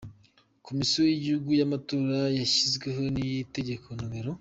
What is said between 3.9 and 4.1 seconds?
No.